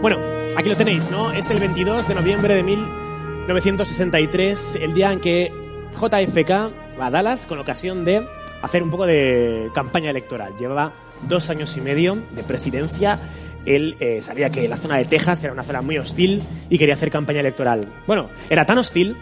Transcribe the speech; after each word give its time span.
Bueno, 0.00 0.18
aquí 0.56 0.68
lo 0.68 0.76
tenéis, 0.76 1.10
¿no? 1.10 1.32
Es 1.32 1.50
el 1.50 1.58
22 1.60 2.08
de 2.08 2.14
noviembre 2.14 2.54
de 2.54 2.62
1963, 2.62 4.78
el 4.82 4.94
día 4.94 5.12
en 5.12 5.20
que 5.20 5.52
JFK 5.94 6.50
va 6.98 7.06
a 7.06 7.10
Dallas 7.10 7.46
con 7.46 7.58
ocasión 7.58 8.04
de 8.04 8.26
hacer 8.62 8.82
un 8.82 8.90
poco 8.90 9.06
de 9.06 9.70
campaña 9.74 10.10
electoral. 10.10 10.54
Llevaba 10.58 10.92
dos 11.28 11.50
años 11.50 11.76
y 11.76 11.80
medio 11.80 12.22
de 12.34 12.42
presidencia. 12.42 13.20
Él 13.66 13.96
eh, 14.00 14.20
sabía 14.20 14.50
que 14.50 14.66
la 14.68 14.76
zona 14.76 14.96
de 14.96 15.04
Texas 15.04 15.44
era 15.44 15.52
una 15.52 15.62
zona 15.62 15.82
muy 15.82 15.98
hostil 15.98 16.42
y 16.68 16.78
quería 16.78 16.94
hacer 16.94 17.10
campaña 17.10 17.40
electoral. 17.40 17.88
Bueno, 18.06 18.30
era 18.50 18.66
tan 18.66 18.78
hostil 18.78 19.16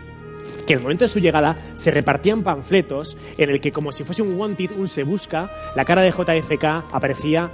que 0.66 0.74
en 0.74 0.78
el 0.78 0.82
momento 0.82 1.04
de 1.04 1.08
su 1.08 1.18
llegada 1.18 1.56
se 1.74 1.90
repartían 1.90 2.42
panfletos 2.42 3.16
en 3.38 3.50
el 3.50 3.60
que 3.60 3.72
como 3.72 3.92
si 3.92 4.04
fuese 4.04 4.22
un 4.22 4.38
wanted, 4.38 4.72
un 4.72 4.88
se 4.88 5.02
busca, 5.02 5.50
la 5.74 5.84
cara 5.84 6.02
de 6.02 6.10
JFK 6.10 6.64
aparecía 6.92 7.50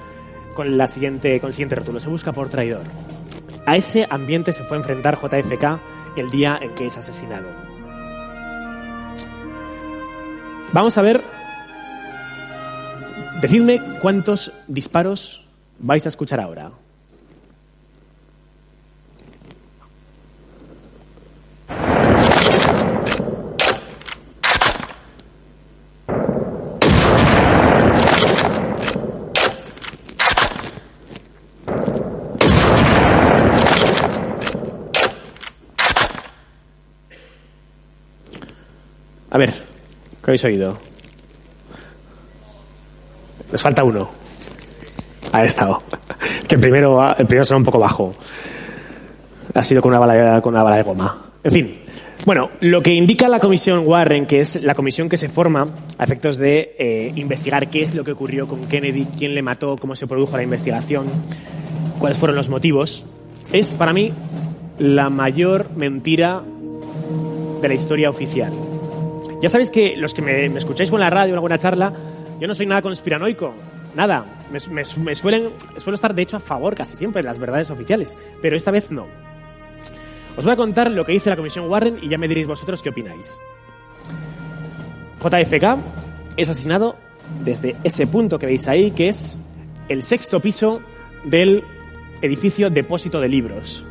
con, 0.55 0.77
la 0.77 0.87
siguiente, 0.87 1.41
con 1.41 1.49
el 1.49 1.55
siguiente 1.55 1.77
rótulo, 1.77 2.01
se 2.01 2.09
busca 2.09 2.33
por 2.33 2.49
traidor. 2.49 2.83
A 3.67 3.77
ese 3.77 4.07
ambiente 4.11 4.53
se 4.53 4.65
fue 4.65 4.77
a 4.77 4.81
enfrentar 4.81 5.19
JFK 5.19 5.81
el 6.17 6.31
día 6.31 6.59
en 6.61 6.75
que 6.75 6.87
es 6.87 6.97
asesinado. 6.97 7.49
Vamos 10.73 10.99
a 10.99 11.03
ver, 11.03 11.23
decidme 13.41 13.81
cuántos 14.01 14.53
disparos 14.67 15.47
vais 15.79 16.05
a 16.05 16.09
escuchar 16.11 16.41
ahora. 16.41 16.73
A 39.31 39.37
ver, 39.37 39.53
¿qué 40.29 40.33
habéis 40.33 40.45
oído? 40.45 40.77
Les 43.51 43.63
falta 43.63 43.83
uno. 43.83 44.11
Ha 45.33 45.43
estado. 45.43 45.83
Que 46.47 46.57
el 46.57 46.61
primero, 46.61 47.17
el 47.17 47.27
primero 47.27 47.57
un 47.57 47.65
poco 47.65 47.79
bajo. 47.79 48.15
Ha 49.55 49.63
sido 49.63 49.81
con 49.81 49.89
una 49.89 49.99
bala, 49.99 50.43
con 50.43 50.53
una 50.53 50.63
bala 50.63 50.77
de 50.77 50.83
goma. 50.83 51.31
En 51.43 51.51
fin. 51.51 51.79
Bueno, 52.27 52.51
lo 52.61 52.83
que 52.83 52.93
indica 52.93 53.27
la 53.27 53.41
comisión 53.41 53.85
Warren, 53.87 54.27
que 54.27 54.41
es 54.41 54.63
la 54.63 54.75
comisión 54.75 55.09
que 55.09 55.17
se 55.17 55.31
forma 55.31 55.67
a 55.97 56.05
efectos 56.05 56.37
de 56.37 56.75
eh, 56.79 57.11
investigar 57.17 57.71
qué 57.71 57.81
es 57.81 57.95
lo 57.95 58.05
que 58.05 58.13
ocurrió 58.13 58.47
con 58.47 58.67
Kennedy, 58.67 59.07
quién 59.17 59.35
le 59.35 59.41
mató, 59.41 59.79
cómo 59.79 59.97
se 59.97 60.07
produjo 60.07 60.37
la 60.37 60.43
investigación, 60.43 61.07
cuáles 61.99 62.19
fueron 62.19 62.37
los 62.37 62.51
motivos, 62.51 63.07
es 63.51 63.73
para 63.73 63.95
mí 63.95 64.13
la 64.79 65.09
mayor 65.09 65.71
mentira 65.75 66.43
de 67.63 67.69
la 67.69 67.75
historia 67.75 68.11
oficial. 68.11 68.53
Ya 69.41 69.49
sabéis 69.49 69.71
que 69.71 69.97
los 69.97 70.15
que 70.15 70.23
me, 70.23 70.47
escucháis 70.47 70.91
con 70.91 71.01
la 71.01 71.11
radio, 71.11 71.31
en 71.31 71.35
alguna 71.35 71.59
charla, 71.59 71.93
yo 72.41 72.49
no 72.49 72.55
soy 72.55 72.67
nada 72.67 72.83
conspiranoico, 72.83 73.55
nada. 73.95 74.25
Me, 74.51 74.59
me- 74.71 74.83
me 75.05 75.15
suelen, 75.15 75.51
suelo 75.77 75.95
estar, 75.95 76.15
de 76.15 76.23
hecho, 76.23 76.37
a 76.37 76.41
favor 76.41 76.75
casi 76.75 76.97
siempre 76.97 77.23
de 77.23 77.29
las 77.29 77.39
verdades 77.39 77.71
oficiales, 77.71 78.17
pero 78.43 78.57
esta 78.57 78.71
vez 78.71 78.91
no. 78.91 79.07
Os 80.37 80.45
voy 80.45 80.55
a 80.55 80.57
contar 80.57 80.91
lo 80.91 81.05
que 81.05 81.13
dice 81.13 81.31
la 81.31 81.37
Comisión 81.37 81.69
Warren 81.69 81.99
y 82.01 82.09
ya 82.09 82.19
me 82.19 82.29
diréis 82.29 82.47
vosotros 82.47 82.83
qué 82.83 82.91
opináis. 82.91 83.35
JFK 85.23 85.79
es 86.37 86.49
asesinado 86.49 86.97
desde 87.45 87.77
ese 87.85 88.07
punto 88.07 88.39
que 88.39 88.47
veis 88.47 88.69
ahí, 88.69 88.93
que 88.93 89.09
es 89.09 89.37
el 89.89 90.03
sexto 90.03 90.41
piso 90.41 90.81
del 91.25 91.65
edificio 92.23 92.71
Depósito 92.71 93.21
de 93.21 93.29
Libros. 93.29 93.85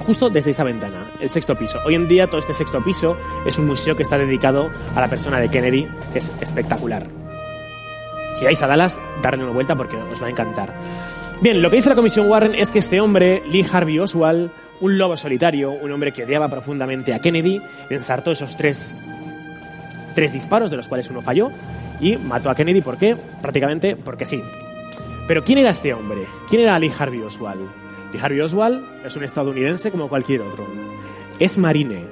Justo 0.00 0.30
desde 0.30 0.52
esa 0.52 0.64
ventana, 0.64 1.12
el 1.20 1.30
sexto 1.30 1.56
piso. 1.56 1.78
Hoy 1.84 1.94
en 1.94 2.06
día 2.06 2.28
todo 2.28 2.38
este 2.38 2.54
sexto 2.54 2.82
piso 2.84 3.16
es 3.44 3.58
un 3.58 3.66
museo 3.66 3.96
que 3.96 4.02
está 4.02 4.18
dedicado 4.18 4.70
a 4.94 5.00
la 5.00 5.08
persona 5.08 5.40
de 5.40 5.48
Kennedy, 5.48 5.88
que 6.12 6.18
es 6.18 6.32
espectacular. 6.40 7.06
Si 8.34 8.44
vais 8.44 8.62
a 8.62 8.66
Dallas, 8.66 9.00
darle 9.22 9.44
una 9.44 9.52
vuelta 9.52 9.74
porque 9.74 9.96
os 9.96 10.22
va 10.22 10.26
a 10.26 10.30
encantar. 10.30 10.74
Bien, 11.40 11.60
lo 11.60 11.70
que 11.70 11.76
dice 11.76 11.88
la 11.88 11.94
Comisión 11.94 12.30
Warren 12.30 12.54
es 12.54 12.70
que 12.70 12.78
este 12.78 13.00
hombre, 13.00 13.42
Lee 13.50 13.66
Harvey 13.70 13.98
Oswald, 13.98 14.50
un 14.80 14.98
lobo 14.98 15.16
solitario, 15.16 15.70
un 15.70 15.90
hombre 15.90 16.12
que 16.12 16.24
odiaba 16.24 16.48
profundamente 16.48 17.14
a 17.14 17.18
Kennedy, 17.18 17.60
ensartó 17.90 18.32
esos 18.32 18.56
tres, 18.56 18.98
tres 20.14 20.32
disparos, 20.32 20.70
de 20.70 20.76
los 20.76 20.88
cuales 20.88 21.10
uno 21.10 21.22
falló, 21.22 21.50
y 22.00 22.16
mató 22.16 22.50
a 22.50 22.54
Kennedy. 22.54 22.82
¿Por 22.82 22.98
qué? 22.98 23.16
Prácticamente 23.40 23.96
porque 23.96 24.26
sí. 24.26 24.42
Pero 25.26 25.42
¿quién 25.42 25.58
era 25.58 25.70
este 25.70 25.92
hombre? 25.94 26.26
¿Quién 26.48 26.62
era 26.62 26.78
Lee 26.78 26.92
Harvey 26.96 27.20
Oswald? 27.22 27.85
Lee 28.16 28.22
Harvey 28.22 28.40
Oswald 28.40 28.82
es 29.04 29.14
un 29.16 29.24
estadounidense 29.24 29.90
como 29.90 30.08
cualquier 30.08 30.40
otro. 30.40 30.66
Es 31.38 31.58
marine. 31.58 32.04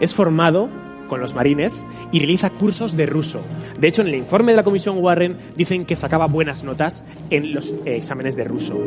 Es 0.00 0.14
formado 0.14 0.70
con 1.06 1.20
los 1.20 1.34
marines 1.34 1.84
y 2.12 2.18
realiza 2.18 2.50
cursos 2.50 2.96
de 2.96 3.04
ruso. 3.04 3.42
De 3.78 3.88
hecho, 3.88 4.00
en 4.00 4.08
el 4.08 4.14
informe 4.14 4.52
de 4.52 4.56
la 4.56 4.64
Comisión 4.64 4.96
Warren 4.98 5.36
dicen 5.54 5.84
que 5.84 5.96
sacaba 5.96 6.26
buenas 6.26 6.64
notas 6.64 7.04
en 7.30 7.52
los 7.52 7.72
eh, 7.84 7.96
exámenes 7.96 8.36
de 8.36 8.44
ruso. 8.44 8.78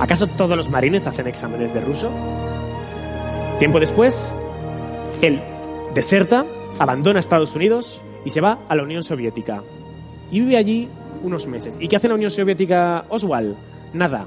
¿Acaso 0.00 0.28
todos 0.28 0.56
los 0.56 0.70
marines 0.70 1.06
hacen 1.06 1.26
exámenes 1.26 1.74
de 1.74 1.80
ruso? 1.80 2.10
Tiempo 3.58 3.80
después, 3.80 4.32
él 5.20 5.42
deserta, 5.94 6.46
abandona 6.78 7.18
Estados 7.18 7.54
Unidos 7.56 8.00
y 8.24 8.30
se 8.30 8.40
va 8.40 8.60
a 8.68 8.76
la 8.76 8.84
Unión 8.84 9.02
Soviética. 9.02 9.62
Y 10.30 10.40
vive 10.40 10.56
allí 10.56 10.88
unos 11.22 11.46
meses. 11.48 11.76
¿Y 11.80 11.88
qué 11.88 11.96
hace 11.96 12.08
la 12.08 12.14
Unión 12.14 12.30
Soviética 12.30 13.04
Oswald? 13.08 13.56
Nada. 13.92 14.26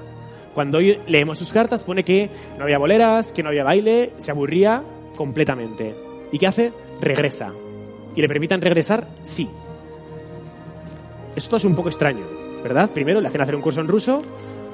Cuando 0.57 0.79
hoy 0.79 0.97
leemos 1.05 1.37
sus 1.37 1.53
cartas 1.53 1.83
pone 1.83 2.03
que 2.03 2.31
no 2.57 2.63
había 2.63 2.79
boleras, 2.79 3.31
que 3.31 3.43
no 3.43 3.49
había 3.49 3.63
baile, 3.63 4.13
se 4.17 4.31
aburría 4.31 4.81
completamente. 5.15 5.93
¿Y 6.31 6.39
qué 6.39 6.47
hace? 6.47 6.73
Regresa. 6.99 7.53
¿Y 8.15 8.21
le 8.23 8.27
permitan 8.27 8.59
regresar? 8.59 9.07
Sí. 9.21 9.47
Esto 11.35 11.57
es 11.57 11.63
un 11.63 11.75
poco 11.75 11.89
extraño, 11.89 12.25
¿verdad? 12.63 12.89
Primero 12.89 13.21
le 13.21 13.27
hacen 13.27 13.39
hacer 13.39 13.55
un 13.55 13.61
curso 13.61 13.81
en 13.81 13.87
ruso, 13.87 14.23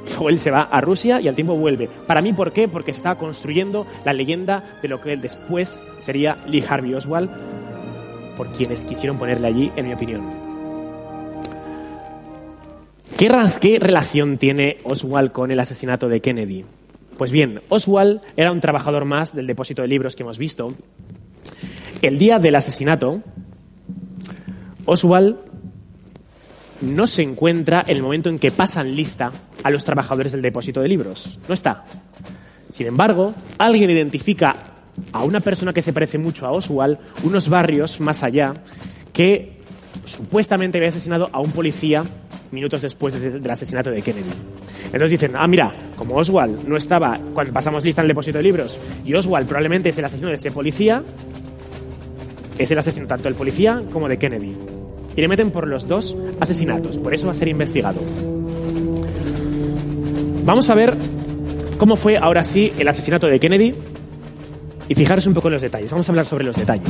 luego 0.08 0.30
él 0.30 0.40
se 0.40 0.52
va 0.52 0.62
a 0.62 0.80
Rusia 0.80 1.20
y 1.20 1.28
al 1.28 1.36
tiempo 1.36 1.58
vuelve. 1.58 1.90
Para 2.08 2.22
mí, 2.22 2.32
¿por 2.32 2.54
qué? 2.54 2.70
Porque 2.70 2.94
se 2.94 3.00
estaba 3.00 3.18
construyendo 3.18 3.86
la 4.06 4.14
leyenda 4.14 4.80
de 4.82 4.88
lo 4.88 5.02
que 5.02 5.12
él 5.12 5.20
después 5.20 5.82
sería 6.00 6.38
Lee 6.48 6.64
Harvey 6.66 6.94
Oswald, 6.94 7.30
por 8.38 8.54
quienes 8.54 8.86
quisieron 8.86 9.18
ponerle 9.18 9.48
allí, 9.48 9.72
en 9.76 9.88
mi 9.88 9.94
opinión. 9.94 10.43
¿Qué, 13.18 13.80
relación 13.80 14.38
tiene 14.38 14.80
Oswald 14.84 15.32
con 15.32 15.52
el 15.52 15.60
asesinato 15.60 16.10
de 16.10 16.20
Kennedy? 16.20 16.66
Pues 17.18 17.32
bien, 17.32 17.62
Oswald 17.70 18.22
era 18.36 18.52
un 18.52 18.60
trabajador 18.60 19.06
más 19.06 19.36
del 19.36 19.48
depósito 19.48 19.82
de 19.82 19.88
libros 19.88 20.16
que 20.16 20.24
hemos 20.24 20.38
visto. 20.38 20.74
El 22.02 22.18
día 22.18 22.40
del 22.40 22.56
asesinato, 22.56 23.22
Oswald 24.86 25.38
no 26.82 27.08
se 27.08 27.22
encuentra 27.22 27.84
en 27.88 27.98
el 27.98 28.04
momento 28.04 28.30
en 28.30 28.40
que 28.40 28.52
pasan 28.52 28.96
lista 28.96 29.32
a 29.64 29.70
los 29.70 29.86
trabajadores 29.86 30.32
del 30.32 30.42
depósito 30.42 30.82
de 30.82 30.90
libros. 30.90 31.40
No 31.48 31.54
está. 31.54 31.86
Sin 32.70 32.88
embargo, 32.88 33.34
alguien 33.58 33.90
identifica 33.90 34.56
a 35.12 35.24
una 35.24 35.40
persona 35.40 35.72
que 35.72 35.82
se 35.82 35.94
parece 35.94 36.18
mucho 36.18 36.46
a 36.46 36.52
Oswald, 36.52 36.98
unos 37.24 37.48
barrios 37.48 38.00
más 38.00 38.24
allá, 38.24 38.56
que 39.14 39.62
supuestamente 40.04 40.80
había 40.80 40.90
asesinado 40.90 41.30
a 41.32 41.40
un 41.40 41.52
policía 41.52 42.04
minutos 42.54 42.82
después 42.82 43.20
de- 43.20 43.40
del 43.40 43.52
asesinato 43.52 43.90
de 43.92 44.02
Kennedy. 44.02 44.30
Entonces 44.86 45.10
dicen, 45.12 45.32
ah, 45.36 45.48
mira, 45.48 45.72
como 45.98 46.16
Oswald 46.16 46.68
no 46.68 46.78
estaba 46.78 47.20
cuando 47.34 47.52
pasamos 47.52 47.84
lista 47.84 48.02
en 48.02 48.06
el 48.06 48.10
depósito 48.10 48.38
de 48.38 48.44
libros 48.44 48.80
y 49.04 49.14
Oswald 49.14 49.48
probablemente 49.48 49.90
es 49.90 49.98
el 49.98 50.06
asesino 50.06 50.30
de 50.30 50.36
ese 50.36 50.52
policía, 50.52 51.04
es 52.58 52.70
el 52.72 52.78
asesino 52.78 53.08
tanto 53.08 53.24
del 53.26 53.36
policía 53.36 53.82
como 53.92 54.08
de 54.08 54.18
Kennedy. 54.18 54.54
Y 55.16 55.22
le 55.22 55.28
meten 55.28 55.52
por 55.52 55.68
los 55.68 55.88
dos 55.88 56.16
asesinatos, 56.40 56.98
por 56.98 57.14
eso 57.14 57.26
va 57.28 57.34
a 57.34 57.36
ser 57.36 57.48
investigado. 57.48 58.00
Vamos 60.46 60.70
a 60.70 60.76
ver 60.76 60.94
cómo 61.78 61.96
fue 61.96 62.18
ahora 62.18 62.44
sí 62.44 62.72
el 62.78 62.88
asesinato 62.88 63.28
de 63.28 63.40
Kennedy 63.40 63.74
Y 64.90 64.96
fijaros 64.96 65.26
un 65.28 65.34
poco 65.34 65.48
en 65.48 65.54
los 65.54 65.62
detalles. 65.62 65.90
Vamos 65.92 66.08
a 66.10 66.12
hablar 66.12 66.26
sobre 66.26 66.44
los 66.44 66.58
detalles. 66.58 66.90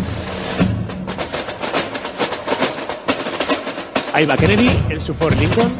Ahí 4.13 4.27
va 4.27 4.37
Kennedy 4.37 4.69
en 4.89 5.01
su 5.01 5.11
Ford 5.15 5.33
Lincoln. 5.39 5.71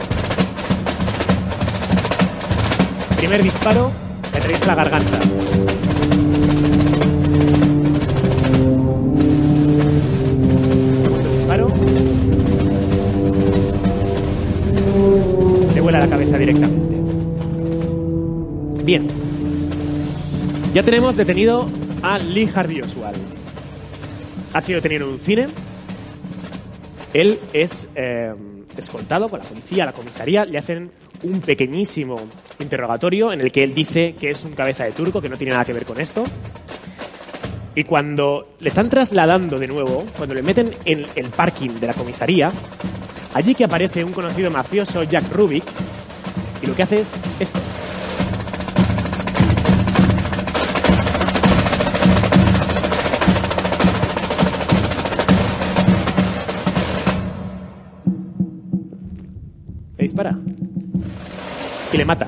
Primer 3.17 3.43
disparo, 3.43 3.91
le 4.31 4.37
atraviesa 4.39 4.65
la 4.65 4.75
garganta. 4.75 5.19
Segundo 10.99 11.31
disparo. 11.31 11.67
Le 15.75 15.81
vuela 15.81 15.99
la 15.99 16.07
cabeza 16.07 16.37
directamente. 16.39 16.97
Bien. 18.83 19.07
Ya 20.73 20.81
tenemos 20.81 21.15
detenido 21.15 21.67
a 22.01 22.17
Lee 22.17 22.49
Harvey 22.53 22.81
Oswald. 22.81 23.21
Ha 24.53 24.61
sido 24.61 24.77
detenido 24.77 25.05
en 25.05 25.13
un 25.13 25.19
cine. 25.19 25.47
Él 27.13 27.39
es 27.53 27.89
eh, 27.95 28.33
escoltado 28.75 29.29
por 29.29 29.39
la 29.39 29.45
policía, 29.45 29.85
la 29.85 29.93
comisaría. 29.93 30.45
Le 30.45 30.57
hacen 30.57 30.91
un 31.23 31.41
pequeñísimo 31.41 32.19
interrogatorio 32.59 33.31
en 33.31 33.41
el 33.41 33.51
que 33.51 33.63
él 33.63 33.73
dice 33.73 34.15
que 34.19 34.31
es 34.31 34.43
un 34.43 34.53
cabeza 34.53 34.83
de 34.83 34.91
turco, 34.91 35.21
que 35.21 35.29
no 35.29 35.37
tiene 35.37 35.53
nada 35.53 35.65
que 35.65 35.73
ver 35.73 35.85
con 35.85 35.99
esto. 36.01 36.23
Y 37.75 37.83
cuando 37.85 38.55
le 38.59 38.69
están 38.69 38.89
trasladando 38.89 39.57
de 39.57 39.67
nuevo, 39.67 40.05
cuando 40.17 40.35
le 40.35 40.43
meten 40.43 40.73
en 40.85 41.05
el 41.15 41.29
parking 41.29 41.79
de 41.79 41.87
la 41.87 41.93
comisaría, 41.93 42.51
allí 43.33 43.55
que 43.55 43.63
aparece 43.63 44.03
un 44.03 44.11
conocido 44.11 44.51
mafioso, 44.51 45.03
Jack 45.03 45.31
Rubik, 45.31 45.63
y 46.61 46.67
lo 46.67 46.75
que 46.75 46.83
hace 46.83 47.01
es 47.01 47.15
esto. 47.39 47.59
Dispara. 60.03 60.37
Y 61.91 61.97
le 61.97 62.05
mata. 62.05 62.27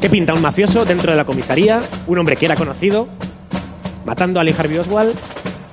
¿Qué 0.00 0.08
pinta 0.08 0.32
un 0.32 0.42
mafioso 0.42 0.84
dentro 0.84 1.10
de 1.10 1.16
la 1.16 1.24
comisaría? 1.24 1.82
Un 2.06 2.18
hombre 2.18 2.36
que 2.36 2.46
era 2.46 2.54
conocido, 2.54 3.08
matando 4.04 4.38
a 4.38 4.44
Lee 4.44 4.54
Harvey 4.56 4.78
Oswald 4.78 5.16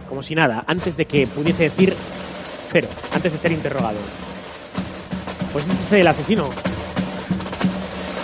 como 0.10 0.22
si 0.22 0.36
nada, 0.36 0.64
antes 0.68 0.96
de 0.96 1.06
que 1.06 1.26
pudiese 1.26 1.64
decir 1.64 1.96
cero, 2.72 2.88
antes 3.16 3.32
de 3.32 3.38
ser 3.40 3.52
interrogado. 3.52 3.98
Pues 5.52 5.68
este 5.68 5.82
es 5.82 5.92
el 5.94 6.08
asesino. 6.08 6.50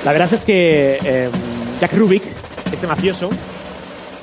La 0.06 0.12
verdad 0.12 0.31
es 0.31 0.46
que 0.46 1.00
eh, 1.04 1.30
Jack 1.81 1.94
Rubik, 1.94 2.22
este 2.72 2.86
mafioso, 2.86 3.31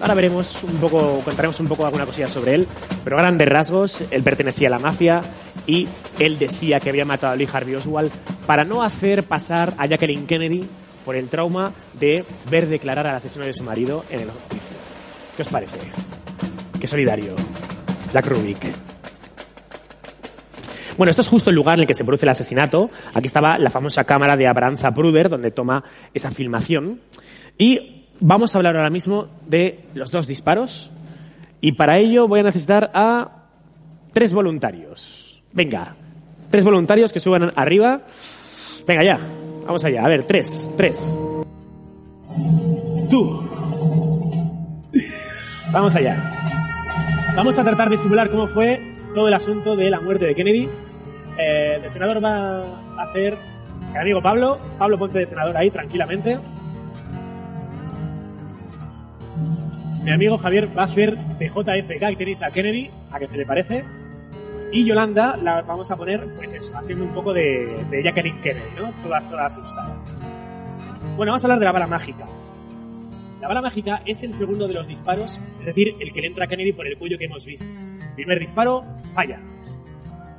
ahora 0.00 0.14
veremos 0.14 0.62
un 0.62 0.76
poco, 0.76 1.20
contaremos 1.24 1.58
un 1.60 1.68
poco 1.68 1.84
alguna 1.86 2.06
cosilla 2.06 2.28
sobre 2.28 2.54
él, 2.54 2.68
pero 3.04 3.18
a 3.18 3.22
grandes 3.22 3.48
rasgos, 3.48 4.04
él 4.10 4.22
pertenecía 4.22 4.68
a 4.68 4.70
la 4.70 4.78
mafia 4.78 5.22
y 5.66 5.88
él 6.18 6.38
decía 6.38 6.80
que 6.80 6.90
había 6.90 7.04
matado 7.04 7.32
a 7.32 7.36
Lee 7.36 7.48
Harvey 7.52 7.74
Oswald 7.74 8.10
para 8.46 8.64
no 8.64 8.82
hacer 8.82 9.24
pasar 9.24 9.74
a 9.78 9.86
Jacqueline 9.86 10.26
Kennedy 10.26 10.66
por 11.04 11.16
el 11.16 11.28
trauma 11.28 11.72
de 11.98 12.24
ver 12.50 12.68
declarar 12.68 13.06
al 13.06 13.16
asesino 13.16 13.44
de 13.44 13.54
su 13.54 13.62
marido 13.62 14.04
en 14.10 14.20
el 14.20 14.30
juicio. 14.30 14.76
¿Qué 15.36 15.42
os 15.42 15.48
parece? 15.48 15.78
Qué 16.80 16.86
solidario. 16.88 17.34
Jack 18.12 18.26
Rubik. 18.26 18.58
Bueno, 20.96 21.10
esto 21.10 21.22
es 21.22 21.28
justo 21.28 21.50
el 21.50 21.56
lugar 21.56 21.76
en 21.78 21.82
el 21.82 21.86
que 21.86 21.94
se 21.94 22.04
produce 22.04 22.24
el 22.24 22.30
asesinato. 22.30 22.90
Aquí 23.12 23.26
estaba 23.26 23.58
la 23.58 23.70
famosa 23.70 24.04
cámara 24.04 24.34
de 24.36 24.46
Abraham 24.46 24.78
Zapruder, 24.78 25.28
donde 25.28 25.50
toma 25.50 25.84
esa 26.14 26.30
filmación. 26.30 27.00
Y 27.58 27.95
vamos 28.20 28.54
a 28.54 28.58
hablar 28.58 28.76
ahora 28.76 28.90
mismo 28.90 29.26
de 29.46 29.80
los 29.94 30.10
dos 30.10 30.26
disparos. 30.26 30.90
Y 31.60 31.72
para 31.72 31.98
ello 31.98 32.28
voy 32.28 32.40
a 32.40 32.44
necesitar 32.44 32.90
a 32.94 33.48
tres 34.12 34.32
voluntarios. 34.32 35.42
Venga, 35.52 35.94
tres 36.50 36.64
voluntarios 36.64 37.12
que 37.12 37.20
suban 37.20 37.52
arriba. 37.56 38.02
Venga, 38.86 39.04
ya. 39.04 39.18
Vamos 39.64 39.84
allá. 39.84 40.04
A 40.04 40.08
ver, 40.08 40.24
tres, 40.24 40.72
tres. 40.76 41.18
Tú. 43.10 43.42
Vamos 45.72 45.96
allá. 45.96 46.32
Vamos 47.34 47.58
a 47.58 47.64
tratar 47.64 47.90
de 47.90 47.96
simular 47.96 48.30
cómo 48.30 48.46
fue 48.46 48.80
todo 49.14 49.28
el 49.28 49.34
asunto 49.34 49.76
de 49.76 49.90
la 49.90 50.00
muerte 50.00 50.26
de 50.26 50.34
Kennedy. 50.34 50.68
Eh, 51.38 51.80
el 51.82 51.88
senador 51.88 52.22
va 52.24 52.62
a 52.62 53.02
hacer 53.02 53.36
el 53.90 53.96
amigo 53.96 54.22
Pablo. 54.22 54.56
Pablo, 54.78 54.98
ponte 54.98 55.18
de 55.18 55.26
senador 55.26 55.56
ahí 55.56 55.70
tranquilamente. 55.70 56.38
Mi 60.06 60.12
amigo 60.12 60.38
Javier 60.38 60.68
va 60.68 60.82
a 60.82 60.84
hacer 60.84 61.18
de 61.18 61.48
JFK 61.48 62.12
y 62.12 62.16
tenéis 62.16 62.40
a 62.44 62.52
Kennedy, 62.52 62.88
a 63.10 63.18
que 63.18 63.26
se 63.26 63.36
le 63.36 63.44
parece. 63.44 63.84
Y 64.70 64.84
Yolanda 64.84 65.36
la 65.36 65.62
vamos 65.62 65.90
a 65.90 65.96
poner, 65.96 66.24
pues 66.36 66.54
eso, 66.54 66.78
haciendo 66.78 67.04
un 67.04 67.12
poco 67.12 67.32
de, 67.32 67.84
de 67.90 68.04
Jacqueline 68.04 68.40
Kennedy, 68.40 68.70
¿no? 68.76 68.92
Toda, 69.02 69.20
toda 69.28 69.46
asustada. 69.46 69.96
Bueno, 71.16 71.32
vamos 71.32 71.42
a 71.42 71.46
hablar 71.48 71.58
de 71.58 71.64
la 71.64 71.72
bala 71.72 71.88
mágica. 71.88 72.24
La 73.40 73.48
bala 73.48 73.60
mágica 73.60 74.02
es 74.06 74.22
el 74.22 74.32
segundo 74.32 74.68
de 74.68 74.74
los 74.74 74.86
disparos, 74.86 75.40
es 75.58 75.66
decir, 75.66 75.96
el 75.98 76.12
que 76.12 76.20
le 76.20 76.28
entra 76.28 76.44
a 76.44 76.46
Kennedy 76.46 76.72
por 76.72 76.86
el 76.86 76.96
cuello 76.96 77.18
que 77.18 77.24
hemos 77.24 77.44
visto. 77.44 77.66
Primer 78.14 78.38
disparo, 78.38 78.84
falla. 79.12 79.40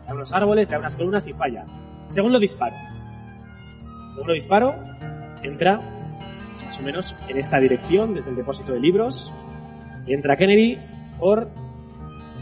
Da 0.08 0.14
unos 0.14 0.32
árboles, 0.32 0.70
da 0.70 0.80
unas 0.80 0.96
columnas 0.96 1.28
y 1.28 1.34
falla. 1.34 1.66
Segundo 2.08 2.40
disparo. 2.40 2.78
Segundo 4.12 4.32
disparo, 4.32 4.76
entra 5.44 5.82
más 6.64 6.80
o 6.80 6.84
menos 6.84 7.18
en 7.28 7.38
esta 7.38 7.60
dirección, 7.60 8.14
desde 8.14 8.30
el 8.30 8.38
depósito 8.38 8.72
de 8.72 8.80
libros. 8.80 9.34
Y 10.08 10.14
entra 10.14 10.36
Kennedy 10.36 10.78
por... 11.20 11.50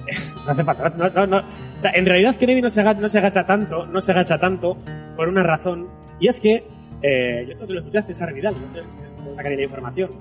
no 0.45 0.51
hace 0.51 0.63
falta, 0.63 0.89
no, 0.89 1.09
no, 1.09 1.25
no. 1.25 1.37
O 1.39 1.81
sea, 1.81 1.91
en 1.93 2.05
realidad 2.05 2.35
Kennedy 2.37 2.61
no 2.61 2.69
se, 2.69 2.81
agacha, 2.81 3.01
no 3.01 3.09
se 3.09 3.17
agacha 3.17 3.45
tanto, 3.45 3.85
no 3.85 3.99
se 3.99 4.11
agacha 4.11 4.37
tanto 4.37 4.77
por 5.15 5.27
una 5.27 5.43
razón, 5.43 5.87
y 6.19 6.27
es 6.27 6.39
que, 6.39 6.63
eh, 7.01 7.43
yo 7.45 7.51
esto 7.51 7.65
se 7.65 7.73
lo 7.73 7.79
escuché 7.79 7.99
a 7.99 8.03
César 8.03 8.33
Vidal, 8.33 8.55
no 8.59 8.73
sé, 8.73 8.81
no 9.23 9.35
sacaré 9.35 9.55
la 9.55 9.63
información, 9.63 10.11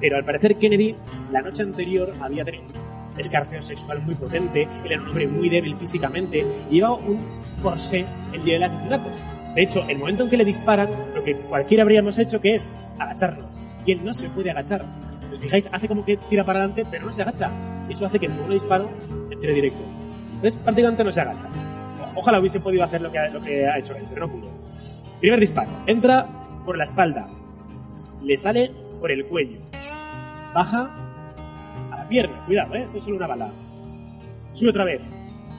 pero 0.00 0.16
al 0.16 0.24
parecer 0.24 0.56
Kennedy 0.56 0.94
la 1.32 1.40
noche 1.42 1.62
anterior 1.62 2.14
había 2.20 2.44
tenido 2.44 2.64
un 2.64 3.20
escarceo 3.20 3.60
sexual 3.60 4.02
muy 4.02 4.14
potente, 4.14 4.62
él 4.62 4.92
era 4.92 5.00
un 5.00 5.08
hombre 5.08 5.26
muy 5.26 5.48
débil 5.48 5.76
físicamente 5.76 6.44
y 6.70 6.74
llevaba 6.76 6.96
un 6.96 7.18
corsé 7.62 8.04
el 8.32 8.44
día 8.44 8.54
del 8.54 8.64
asesinato. 8.64 9.10
De 9.54 9.62
hecho, 9.62 9.84
el 9.88 9.98
momento 9.98 10.24
en 10.24 10.30
que 10.30 10.36
le 10.36 10.44
disparan, 10.44 10.88
lo 11.14 11.22
que 11.22 11.36
cualquiera 11.36 11.84
habríamos 11.84 12.18
hecho 12.18 12.40
que 12.40 12.54
es 12.54 12.76
agacharnos. 12.98 13.62
Y 13.86 13.92
él 13.92 14.04
no 14.04 14.12
se 14.12 14.28
puede 14.30 14.50
agachar. 14.50 14.84
¿Os 15.34 15.40
fijáis? 15.40 15.68
Hace 15.72 15.88
como 15.88 16.04
que 16.04 16.16
tira 16.16 16.44
para 16.44 16.60
adelante, 16.60 16.86
pero 16.90 17.04
no 17.04 17.12
se 17.12 17.22
agacha. 17.22 17.50
Y 17.88 17.92
eso 17.92 18.06
hace 18.06 18.18
que 18.18 18.26
el 18.26 18.32
segundo 18.32 18.54
disparo 18.54 18.88
entre 19.30 19.52
directo. 19.52 19.82
Entonces, 20.36 20.56
prácticamente 20.56 21.04
no 21.04 21.10
se 21.10 21.20
agacha. 21.20 21.48
Ojalá 22.14 22.38
hubiese 22.38 22.60
podido 22.60 22.84
hacer 22.84 23.02
lo 23.02 23.10
que 23.10 23.18
ha, 23.18 23.28
lo 23.28 23.42
que 23.42 23.66
ha 23.66 23.78
hecho 23.78 23.94
él, 23.96 24.06
pero 24.08 24.26
no 24.26 24.32
pudo. 24.32 24.48
Primer 25.20 25.40
disparo. 25.40 25.70
Entra 25.86 26.26
por 26.64 26.78
la 26.78 26.84
espalda. 26.84 27.28
Le 28.22 28.36
sale 28.36 28.70
por 29.00 29.10
el 29.10 29.26
cuello 29.26 29.58
baja 30.54 30.88
a 31.90 31.96
la 31.98 32.08
pierna. 32.08 32.36
Cuidado, 32.46 32.74
¿eh? 32.76 32.84
esto 32.84 32.96
es 32.96 33.04
solo 33.04 33.16
una 33.16 33.26
bala. 33.26 33.50
Sube 34.52 34.70
otra 34.70 34.84
vez. 34.84 35.02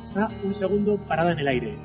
Está 0.04 0.30
un 0.44 0.54
segundo 0.54 0.98
parada 0.98 1.34
en 1.34 1.40
el 1.40 1.48
aire. 1.48 1.78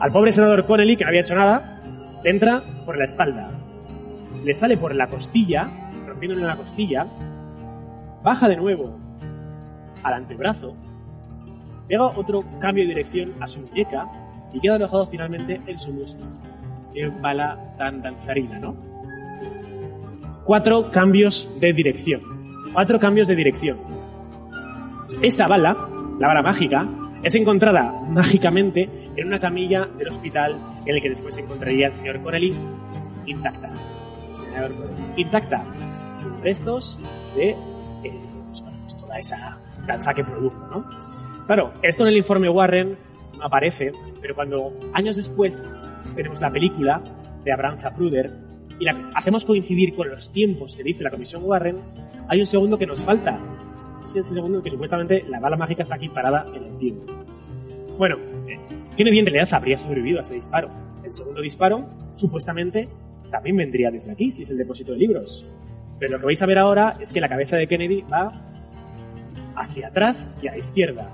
Al 0.00 0.12
pobre 0.12 0.30
senador 0.30 0.64
Connelly, 0.64 0.96
que 0.96 1.04
no 1.04 1.08
había 1.08 1.22
hecho 1.22 1.34
nada, 1.34 1.82
le 2.22 2.30
entra 2.30 2.62
por 2.86 2.96
la 2.96 3.04
espalda. 3.04 3.57
Le 4.44 4.54
sale 4.54 4.76
por 4.76 4.94
la 4.94 5.08
costilla, 5.08 5.70
rompiéndole 6.06 6.46
la 6.46 6.56
costilla. 6.56 7.06
Baja 8.22 8.48
de 8.48 8.56
nuevo 8.56 8.98
al 10.02 10.14
antebrazo. 10.14 10.74
Pega 11.88 12.06
otro 12.06 12.44
cambio 12.60 12.84
de 12.84 12.90
dirección 12.90 13.34
a 13.40 13.46
su 13.46 13.60
muñeca 13.66 14.06
y 14.52 14.60
queda 14.60 14.76
alojado 14.76 15.06
finalmente 15.06 15.60
en 15.66 15.78
su 15.78 15.92
muslo. 15.92 16.26
Qué 16.92 17.08
bala 17.08 17.74
tan 17.76 18.02
danzarina, 18.02 18.58
¿no? 18.58 18.88
cuatro 20.48 20.90
cambios 20.90 21.60
de 21.60 21.74
dirección. 21.74 22.22
Cuatro 22.72 22.98
cambios 22.98 23.28
de 23.28 23.36
dirección. 23.36 23.76
Esa 25.20 25.46
bala, 25.46 25.76
la 26.18 26.26
bala 26.26 26.40
mágica, 26.40 26.88
es 27.22 27.34
encontrada 27.34 27.92
mágicamente 28.08 28.88
en 29.14 29.26
una 29.26 29.38
camilla 29.38 29.86
del 29.98 30.08
hospital 30.08 30.56
en 30.86 30.94
el 30.94 31.02
que 31.02 31.10
después 31.10 31.34
se 31.34 31.42
encontraría 31.42 31.88
el 31.88 31.92
señor 31.92 32.22
Connelly 32.22 32.56
intacta. 33.26 33.70
Intacta. 35.16 35.64
Sus 36.20 36.40
restos 36.40 36.98
de 37.36 37.50
eh, 37.50 37.56
pues, 38.46 38.62
pues 38.62 38.96
toda 38.96 39.18
esa 39.18 39.60
danza 39.86 40.12
que 40.14 40.24
produjo, 40.24 40.66
¿no? 40.66 40.84
Claro, 41.46 41.72
esto 41.82 42.04
en 42.04 42.10
el 42.10 42.16
informe 42.16 42.48
Warren 42.48 42.98
aparece, 43.40 43.92
pero 44.20 44.34
cuando 44.34 44.72
años 44.92 45.16
después 45.16 45.70
tenemos 46.14 46.40
la 46.40 46.50
película 46.50 47.02
de 47.44 47.52
Abraham 47.52 47.78
Zapruder, 47.78 48.48
y 48.80 48.84
la 48.84 49.10
hacemos 49.14 49.44
coincidir 49.44 49.94
con 49.94 50.08
los 50.08 50.32
tiempos 50.32 50.76
que 50.76 50.82
dice 50.82 51.02
la 51.02 51.10
Comisión 51.10 51.42
Warren, 51.44 51.78
hay 52.28 52.40
un 52.40 52.46
segundo 52.46 52.78
que 52.78 52.86
nos 52.86 53.02
falta. 53.02 53.38
Es 54.06 54.16
ese 54.16 54.34
segundo 54.34 54.62
que 54.62 54.70
supuestamente 54.70 55.24
la 55.28 55.40
bala 55.40 55.56
mágica 55.56 55.82
está 55.82 55.96
aquí 55.96 56.08
parada 56.08 56.44
en 56.54 56.64
el 56.64 56.78
tiempo. 56.78 57.12
Bueno, 57.98 58.16
eh, 58.46 58.58
Kennedy 58.96 59.18
en 59.18 59.26
realidad 59.26 59.48
habría 59.52 59.76
sobrevivido 59.76 60.18
a 60.18 60.22
ese 60.22 60.34
disparo. 60.34 60.70
El 61.02 61.12
segundo 61.12 61.40
disparo, 61.40 61.88
supuestamente, 62.14 62.88
también 63.30 63.56
vendría 63.56 63.90
desde 63.90 64.12
aquí, 64.12 64.30
si 64.32 64.42
es 64.42 64.50
el 64.50 64.58
depósito 64.58 64.92
de 64.92 64.98
libros. 64.98 65.46
Pero 65.98 66.12
lo 66.12 66.18
que 66.18 66.26
vais 66.26 66.42
a 66.42 66.46
ver 66.46 66.58
ahora 66.58 66.96
es 67.00 67.12
que 67.12 67.20
la 67.20 67.28
cabeza 67.28 67.56
de 67.56 67.66
Kennedy 67.66 68.02
va 68.02 68.32
hacia 69.56 69.88
atrás 69.88 70.36
y 70.42 70.48
a 70.48 70.52
la 70.52 70.58
izquierda. 70.58 71.10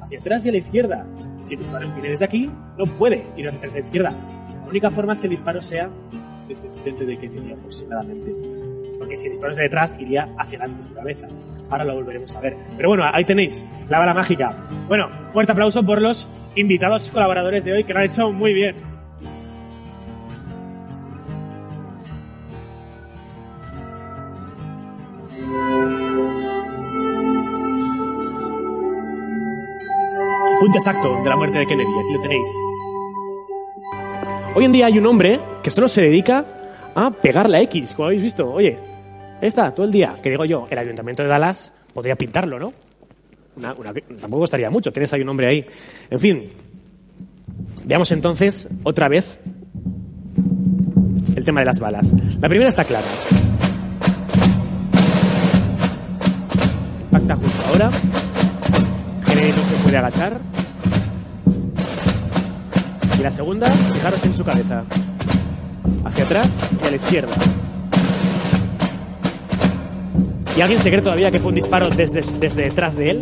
Hacia 0.00 0.18
atrás 0.18 0.44
y 0.44 0.48
a 0.48 0.52
la 0.52 0.58
izquierda. 0.58 1.06
Si 1.42 1.54
el 1.54 1.60
disparo 1.60 1.88
viene 1.92 2.10
desde 2.10 2.24
aquí, 2.24 2.50
no 2.76 2.86
puede 2.86 3.24
ir 3.36 3.48
hacia 3.48 3.68
la 3.68 3.78
izquierda. 3.78 4.10
La 4.10 4.68
única 4.68 4.90
forma 4.90 5.12
es 5.12 5.20
que 5.20 5.26
el 5.26 5.30
disparo 5.30 5.62
sea 5.62 5.88
desde 6.48 6.66
el 6.68 6.74
frente 6.74 7.06
de 7.06 7.18
Kennedy 7.18 7.52
aproximadamente. 7.52 8.34
Porque 8.98 9.16
si 9.16 9.26
el 9.26 9.32
disparo 9.32 9.52
es 9.52 9.56
de 9.56 9.62
detrás, 9.64 9.96
iría 10.00 10.28
hacia 10.36 10.58
adelante 10.58 10.84
su 10.84 10.94
cabeza. 10.94 11.28
Ahora 11.70 11.84
lo 11.84 11.94
volveremos 11.94 12.34
a 12.34 12.40
ver. 12.40 12.56
Pero 12.76 12.88
bueno, 12.88 13.04
ahí 13.12 13.24
tenéis 13.24 13.64
la 13.88 13.98
bala 13.98 14.14
mágica. 14.14 14.68
Bueno, 14.88 15.08
fuerte 15.32 15.52
aplauso 15.52 15.84
por 15.84 16.00
los 16.00 16.28
invitados 16.56 17.10
colaboradores 17.10 17.64
de 17.64 17.72
hoy 17.72 17.84
que 17.84 17.92
lo 17.92 18.00
han 18.00 18.06
hecho 18.06 18.32
muy 18.32 18.52
bien. 18.52 18.97
Exacto 30.74 31.22
de 31.22 31.28
la 31.28 31.36
muerte 31.36 31.58
de 31.58 31.66
Kennedy, 31.66 31.90
aquí 31.98 32.12
lo 32.12 32.20
tenéis. 32.20 32.48
Hoy 34.54 34.64
en 34.64 34.72
día 34.72 34.86
hay 34.86 34.98
un 34.98 35.06
hombre 35.06 35.40
que 35.62 35.70
solo 35.70 35.88
se 35.88 36.02
dedica 36.02 36.44
a 36.94 37.10
pegar 37.10 37.48
la 37.48 37.60
X, 37.62 37.92
como 37.94 38.06
habéis 38.06 38.22
visto. 38.22 38.52
Oye, 38.52 38.78
está 39.40 39.72
todo 39.72 39.86
el 39.86 39.92
día, 39.92 40.16
que 40.22 40.30
digo 40.30 40.44
yo, 40.44 40.66
el 40.70 40.78
ayuntamiento 40.78 41.22
de 41.22 41.28
Dallas 41.28 41.72
podría 41.92 42.16
pintarlo, 42.16 42.58
¿no? 42.58 42.72
tampoco 43.60 44.40
costaría 44.40 44.70
mucho, 44.70 44.92
tienes 44.92 45.12
ahí 45.12 45.22
un 45.22 45.28
hombre 45.30 45.48
ahí. 45.48 45.66
En 46.10 46.20
fin, 46.20 46.50
veamos 47.84 48.12
entonces 48.12 48.68
otra 48.84 49.08
vez 49.08 49.40
el 51.34 51.44
tema 51.44 51.60
de 51.60 51.66
las 51.66 51.80
balas. 51.80 52.14
La 52.40 52.48
primera 52.48 52.68
está 52.68 52.84
clara. 52.84 53.06
Impacta 57.04 57.36
justo 57.36 57.62
ahora. 57.68 57.90
Kennedy 59.26 59.52
no 59.56 59.64
se 59.64 59.74
puede 59.76 59.96
agachar. 59.96 60.47
Y 63.18 63.22
la 63.22 63.30
segunda, 63.30 63.66
fijaros 63.66 64.24
en 64.24 64.34
su 64.34 64.44
cabeza. 64.44 64.84
Hacia 66.04 66.24
atrás 66.24 66.62
y 66.82 66.86
a 66.86 66.90
la 66.90 66.96
izquierda. 66.96 67.34
¿Y 70.56 70.60
alguien 70.60 70.80
se 70.80 70.90
cree 70.90 71.02
todavía 71.02 71.30
que 71.30 71.38
fue 71.38 71.50
un 71.50 71.54
disparo 71.54 71.90
desde, 71.90 72.22
desde 72.40 72.62
detrás 72.62 72.96
de 72.96 73.10
él? 73.10 73.20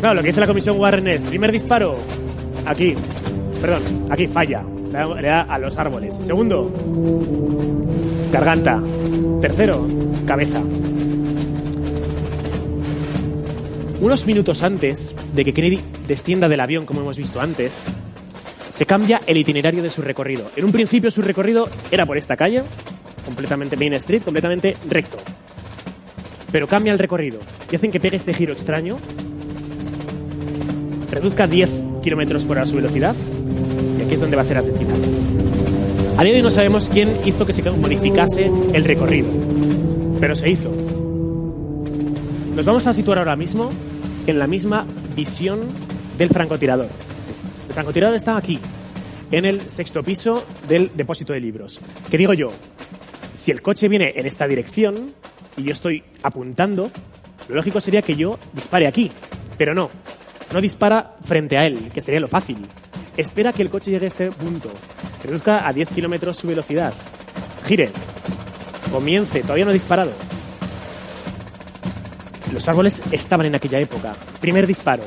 Claro, 0.00 0.14
lo 0.14 0.22
que 0.22 0.28
dice 0.28 0.40
la 0.40 0.46
comisión 0.46 0.78
Warren 0.78 1.08
es, 1.08 1.24
primer 1.24 1.50
disparo, 1.50 1.96
aquí, 2.66 2.94
perdón, 3.60 3.82
aquí 4.10 4.26
falla, 4.26 4.62
le 5.20 5.28
da 5.28 5.42
a 5.42 5.58
los 5.58 5.76
árboles. 5.78 6.14
Segundo, 6.14 6.70
garganta. 8.32 8.80
Tercero, 9.40 9.86
cabeza. 10.26 10.60
Unos 14.00 14.26
minutos 14.26 14.62
antes 14.62 15.14
de 15.34 15.44
que 15.44 15.54
Kennedy 15.54 15.80
descienda 16.06 16.48
del 16.50 16.60
avión, 16.60 16.84
como 16.84 17.00
hemos 17.00 17.16
visto 17.16 17.40
antes, 17.40 17.82
se 18.70 18.84
cambia 18.84 19.22
el 19.26 19.38
itinerario 19.38 19.82
de 19.82 19.88
su 19.88 20.02
recorrido. 20.02 20.50
En 20.54 20.66
un 20.66 20.72
principio 20.72 21.10
su 21.10 21.22
recorrido 21.22 21.66
era 21.90 22.04
por 22.04 22.18
esta 22.18 22.36
calle, 22.36 22.62
completamente 23.24 23.76
Main 23.76 23.94
Street, 23.94 24.22
completamente 24.22 24.76
recto. 24.88 25.16
Pero 26.52 26.68
cambia 26.68 26.92
el 26.92 26.98
recorrido 26.98 27.40
y 27.70 27.76
hacen 27.76 27.90
que 27.90 27.98
pegue 27.98 28.18
este 28.18 28.34
giro 28.34 28.52
extraño, 28.52 28.98
reduzca 31.10 31.46
10 31.46 31.70
kilómetros 32.02 32.44
por 32.44 32.58
hora 32.58 32.66
su 32.66 32.76
velocidad 32.76 33.16
y 33.98 34.02
aquí 34.02 34.12
es 34.12 34.20
donde 34.20 34.36
va 34.36 34.42
a 34.42 34.44
ser 34.44 34.58
asesinado. 34.58 35.00
A 36.18 36.22
día 36.22 36.32
de 36.32 36.38
hoy 36.38 36.42
no 36.42 36.50
sabemos 36.50 36.90
quién 36.90 37.16
hizo 37.24 37.46
que 37.46 37.54
se 37.54 37.62
modificase 37.70 38.50
el 38.74 38.84
recorrido, 38.84 39.28
pero 40.20 40.34
se 40.34 40.50
hizo. 40.50 40.85
Nos 42.56 42.64
vamos 42.64 42.86
a 42.86 42.94
situar 42.94 43.18
ahora 43.18 43.36
mismo 43.36 43.70
en 44.26 44.38
la 44.38 44.46
misma 44.46 44.86
visión 45.14 45.60
del 46.16 46.30
francotirador. 46.30 46.88
El 47.68 47.74
francotirador 47.74 48.16
está 48.16 48.38
aquí, 48.38 48.58
en 49.30 49.44
el 49.44 49.68
sexto 49.68 50.02
piso 50.02 50.42
del 50.66 50.90
depósito 50.96 51.34
de 51.34 51.40
libros. 51.40 51.82
¿Qué 52.10 52.16
digo 52.16 52.32
yo? 52.32 52.50
Si 53.34 53.50
el 53.50 53.60
coche 53.60 53.88
viene 53.88 54.14
en 54.16 54.24
esta 54.24 54.48
dirección 54.48 55.12
y 55.58 55.64
yo 55.64 55.72
estoy 55.72 56.02
apuntando, 56.22 56.90
lo 57.50 57.56
lógico 57.56 57.78
sería 57.78 58.00
que 58.00 58.16
yo 58.16 58.38
dispare 58.54 58.86
aquí, 58.86 59.12
pero 59.58 59.74
no. 59.74 59.90
No 60.50 60.62
dispara 60.62 61.14
frente 61.20 61.58
a 61.58 61.66
él, 61.66 61.90
que 61.92 62.00
sería 62.00 62.20
lo 62.20 62.28
fácil. 62.28 62.56
Espera 63.18 63.52
que 63.52 63.60
el 63.60 63.68
coche 63.68 63.90
llegue 63.90 64.06
a 64.06 64.08
este 64.08 64.32
punto, 64.32 64.70
reduzca 65.22 65.68
a 65.68 65.74
10 65.74 65.90
kilómetros 65.90 66.38
su 66.38 66.48
velocidad, 66.48 66.94
gire, 67.66 67.90
comience, 68.90 69.42
todavía 69.42 69.66
no 69.66 69.72
ha 69.72 69.74
disparado, 69.74 70.12
los 72.52 72.68
árboles 72.68 73.02
estaban 73.10 73.46
en 73.46 73.54
aquella 73.54 73.78
época. 73.78 74.14
Primer 74.40 74.66
disparo. 74.66 75.02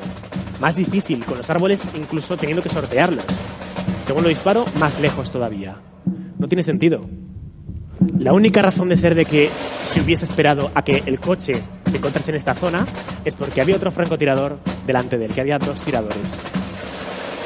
Más 0.59 0.75
difícil, 0.75 1.23
con 1.25 1.37
los 1.37 1.49
árboles 1.49 1.89
incluso 1.95 2.37
teniendo 2.37 2.61
que 2.61 2.69
sortearlos. 2.69 3.25
Segundo 4.05 4.29
disparo, 4.29 4.65
más 4.79 4.99
lejos 4.99 5.31
todavía. 5.31 5.77
No 6.37 6.47
tiene 6.47 6.63
sentido. 6.63 7.05
La 8.17 8.33
única 8.33 8.61
razón 8.61 8.89
de 8.89 8.97
ser 8.97 9.15
de 9.15 9.25
que 9.25 9.49
se 9.85 10.01
hubiese 10.01 10.25
esperado 10.25 10.71
a 10.73 10.83
que 10.83 11.03
el 11.05 11.19
coche 11.19 11.61
se 11.89 11.97
encontrase 11.97 12.31
en 12.31 12.37
esta 12.37 12.53
zona 12.53 12.85
es 13.25 13.35
porque 13.35 13.61
había 13.61 13.75
otro 13.75 13.91
francotirador 13.91 14.59
delante 14.85 15.17
de 15.17 15.25
él, 15.25 15.33
que 15.33 15.41
había 15.41 15.59
dos 15.59 15.81
tiradores. 15.83 16.37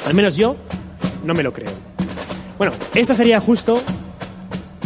Al 0.08 0.14
menos 0.14 0.36
yo 0.36 0.56
no 1.24 1.34
me 1.34 1.44
lo 1.44 1.54
creo. 1.54 1.72
Bueno, 2.58 2.74
esta 2.94 3.16
sería 3.16 3.40
justo... 3.40 3.82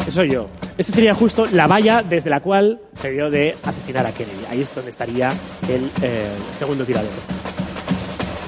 Eso 0.07 0.23
yo. 0.23 0.47
Esta 0.77 0.93
sería 0.93 1.15
justo 1.15 1.47
la 1.47 1.65
valla 1.65 2.03
desde 2.03 2.29
la 2.29 2.39
cual 2.39 2.79
se 2.95 3.11
dio 3.11 3.31
de 3.31 3.57
asesinar 3.63 4.05
a 4.05 4.11
Kennedy. 4.11 4.45
Ahí 4.49 4.61
es 4.61 4.75
donde 4.75 4.91
estaría 4.91 5.31
el 5.67 5.89
eh, 6.03 6.27
segundo 6.51 6.85
tirador. 6.85 7.09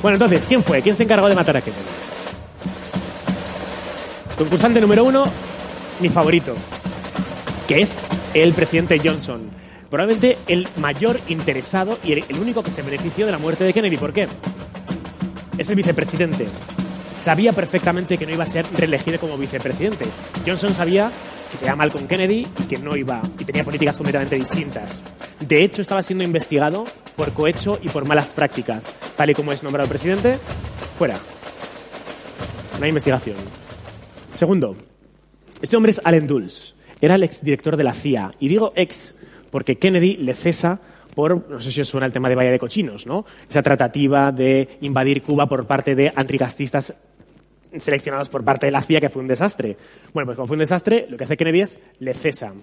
Bueno, 0.04 0.16
entonces, 0.16 0.46
¿quién 0.48 0.64
fue? 0.64 0.82
¿Quién 0.82 0.96
se 0.96 1.04
encargó 1.04 1.28
de 1.28 1.36
matar 1.36 1.58
a 1.58 1.62
Kennedy? 1.62 1.82
Concursante 4.38 4.80
número 4.80 5.04
uno, 5.04 5.26
mi 6.00 6.10
favorito, 6.10 6.56
que 7.68 7.82
es 7.82 8.10
el 8.36 8.54
presidente 8.54 9.02
Johnson. 9.04 9.50
Probablemente 9.90 10.38
el 10.48 10.68
mayor 10.78 11.20
interesado 11.30 11.98
y 12.04 12.14
el 12.14 12.40
único 12.40 12.64
que 12.64 12.72
se 12.72 12.84
benefició 12.84 13.26
de 13.26 13.32
la 13.32 13.40
muerte 13.40 13.64
de 13.64 13.74
Kennedy. 13.74 13.98
¿Por 13.98 14.14
qué? 14.14 14.28
Es 15.58 15.68
el 15.70 15.76
vicepresidente. 15.76 16.46
Sabía 17.20 17.52
perfectamente 17.52 18.18
que 18.18 18.26
no 18.26 18.32
iba 18.32 18.44
a 18.44 18.48
ser 18.48 18.66
reelegido 18.78 19.20
como 19.20 19.38
vicepresidente. 19.38 20.06
Johnson 20.46 20.74
sabía 20.74 21.12
que 21.52 21.58
se 21.58 21.66
llama 21.66 21.84
Malcolm 21.84 22.08
Kennedy 22.08 22.48
y 22.60 22.64
que 22.64 22.78
no 22.78 22.96
iba 22.96 23.22
y 23.38 23.44
tenía 23.44 23.66
políticas 23.66 23.98
completamente 23.98 24.38
distintas. 24.38 25.04
De 25.42 25.62
hecho, 25.62 25.82
estaba 25.82 26.02
siendo 26.02 26.24
investigado 26.24 26.86
por 27.18 27.34
cohecho 27.34 27.78
y 27.82 27.90
por 27.90 28.06
malas 28.06 28.30
prácticas. 28.30 28.94
Tal 29.18 29.32
y 29.32 29.34
como 29.34 29.52
es 29.52 29.64
nombrado 29.64 29.90
presidente, 29.90 30.40
fuera. 30.98 31.20
No 32.78 32.86
hay 32.86 32.90
investigación. 32.90 33.36
Segundo, 34.32 34.78
este 35.62 35.76
hombre 35.76 35.92
es 35.92 36.00
Allen 36.06 36.26
Dulles. 36.26 36.76
Era 37.02 37.16
el 37.16 37.24
exdirector 37.24 37.76
de 37.76 37.84
la 37.84 37.94
CIA. 37.94 38.32
Y 38.40 38.48
digo 38.48 38.72
ex 38.78 39.16
porque 39.52 39.78
Kennedy 39.78 40.16
le 40.16 40.36
cesa 40.36 40.80
por, 41.16 41.50
no 41.50 41.60
sé 41.60 41.72
si 41.72 41.82
os 41.82 41.88
suena 41.88 42.06
el 42.06 42.14
tema 42.14 42.30
de 42.30 42.36
Valle 42.36 42.52
de 42.52 42.60
Cochinos, 42.60 43.06
¿no? 43.08 43.26
Esa 43.50 43.62
tratativa 43.62 44.32
de 44.32 44.68
invadir 44.82 45.22
Cuba 45.22 45.48
por 45.48 45.66
parte 45.66 45.96
de 45.96 46.12
anticastistas 46.16 46.94
seleccionados 47.78 48.30
por 48.30 48.44
parte 48.44 48.66
de 48.66 48.72
la 48.72 48.82
CIA, 48.82 49.02
que 49.02 49.10
fue 49.10 49.22
un 49.22 49.28
desastre. 49.28 49.78
Bueno, 50.14 50.26
pues 50.26 50.36
como 50.36 50.48
fue 50.48 50.56
un 50.56 50.60
desastre, 50.60 51.08
lo 51.10 51.18
que 51.18 51.26
hace 51.26 51.38
Kennedy 51.38 51.62
es 51.62 51.78
le 52.00 52.14
cesa. 52.14 52.54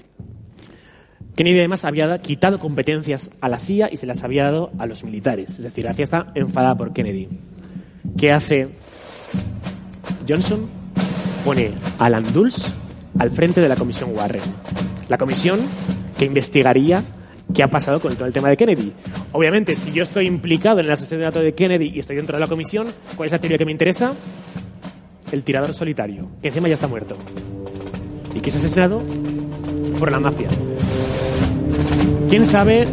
Kennedy 1.37 1.59
además 1.59 1.85
había 1.85 2.19
quitado 2.19 2.59
competencias 2.59 3.31
a 3.41 3.49
la 3.49 3.59
CIA 3.59 3.91
y 3.93 3.99
se 3.99 4.07
las 4.07 4.25
había 4.25 4.45
dado 4.45 4.71
a 4.79 4.87
los 4.87 5.05
militares. 5.05 5.51
Es 5.51 5.63
decir, 5.63 5.85
la 5.85 5.93
CIA 5.93 6.05
está 6.05 6.27
enfadada 6.35 6.77
por 6.77 6.93
Kennedy. 6.93 7.29
¿Qué 8.17 8.33
hace 8.33 8.69
Johnson? 10.27 10.67
Pone 11.45 11.73
a 11.99 12.07
Alan 12.07 12.33
Dulles 12.33 12.73
al 13.19 13.31
frente 13.31 13.61
de 13.61 13.69
la 13.69 13.77
comisión 13.77 14.11
Warren. 14.15 14.43
La 15.09 15.19
comisión 15.19 15.61
que 16.19 16.25
investigaría 16.25 17.05
qué 17.57 17.63
ha 17.63 17.71
pasado 17.71 18.01
con 18.01 18.15
todo 18.15 18.27
el 18.27 18.33
tema 18.33 18.51
de 18.51 18.57
Kennedy. 18.57 18.93
Obviamente, 19.33 19.75
si 19.75 19.91
yo 19.91 20.03
estoy 20.03 20.27
implicado 20.27 20.79
en 20.79 20.87
el 20.87 20.93
asesinato 20.93 21.41
de 21.41 21.55
Kennedy 21.55 21.93
y 21.95 22.01
estoy 22.01 22.17
dentro 22.17 22.37
de 22.37 22.41
la 22.41 22.47
comisión, 22.47 22.87
¿cuál 23.17 23.27
es 23.27 23.33
la 23.33 23.39
teoría 23.39 23.59
que 23.59 23.65
me 23.65 23.73
interesa? 23.73 24.13
el 25.33 25.43
tirador 25.43 25.73
solitario, 25.75 26.29
que 26.41 26.49
encima 26.49 26.69
ya 26.69 26.75
está 26.75 26.89
muerto. 26.89 27.17
Y 28.35 28.41
que 28.41 28.51
es 28.51 28.57
asesinado 28.57 29.03
por 29.99 30.13
la 30.13 30.21
mafia. 30.21 30.49
¿Quién 32.29 32.45
sabe 32.45 32.87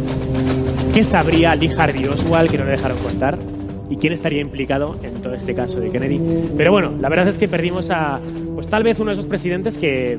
qué 0.92 1.04
sabría 1.04 1.54
Lee 1.54 1.70
Harvey 1.76 2.06
Oswald 2.06 2.50
que 2.50 2.58
no 2.58 2.64
le 2.64 2.72
dejaron 2.72 2.98
contar? 2.98 3.38
¿Y 3.90 3.96
quién 3.96 4.12
estaría 4.12 4.40
implicado 4.40 4.98
en 5.02 5.20
todo 5.20 5.34
este 5.34 5.54
caso 5.54 5.80
de 5.80 5.90
Kennedy? 5.90 6.20
Pero 6.56 6.72
bueno, 6.72 6.92
la 7.00 7.08
verdad 7.08 7.28
es 7.28 7.36
que 7.36 7.48
perdimos 7.48 7.90
a, 7.90 8.20
pues 8.54 8.68
tal 8.68 8.82
vez 8.82 8.98
uno 8.98 9.10
de 9.10 9.14
esos 9.14 9.26
presidentes 9.26 9.76
que 9.76 10.18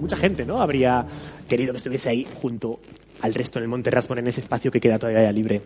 mucha 0.00 0.16
gente, 0.16 0.44
¿no? 0.44 0.62
Habría 0.62 1.04
querido 1.48 1.72
que 1.72 1.78
estuviese 1.78 2.08
ahí 2.08 2.26
junto 2.34 2.78
al 3.20 3.34
resto 3.34 3.58
en 3.58 3.64
el 3.64 3.68
Monte 3.68 3.90
Rasmor 3.90 4.18
en 4.18 4.26
ese 4.26 4.40
espacio 4.40 4.70
que 4.70 4.80
queda 4.80 4.98
todavía 4.98 5.32
libre. 5.32 5.62